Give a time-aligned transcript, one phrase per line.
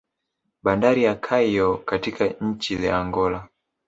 [0.63, 3.47] Bandari ya Caio katika nchi ya Angola